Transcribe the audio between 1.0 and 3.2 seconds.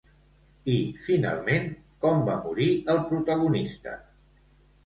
finalment, com va morir el